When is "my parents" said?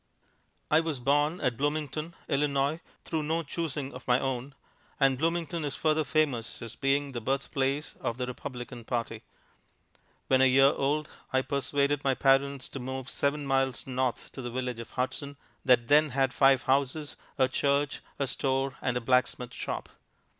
12.03-12.67